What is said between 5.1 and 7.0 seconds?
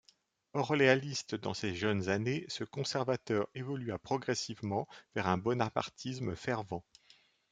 vers un bonapartisme fervent.